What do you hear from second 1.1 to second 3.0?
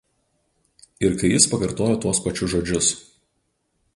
kai jis pakartojo tuos pačius žodžius